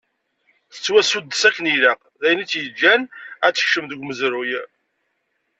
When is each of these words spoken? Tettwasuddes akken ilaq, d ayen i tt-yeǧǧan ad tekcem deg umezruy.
Tettwasuddes 0.73 1.43
akken 1.49 1.71
ilaq, 1.73 2.01
d 2.19 2.21
ayen 2.25 2.43
i 2.43 2.45
tt-yeǧǧan 2.47 3.01
ad 3.45 3.53
tekcem 3.55 3.85
deg 3.87 4.01
umezruy. 4.03 4.51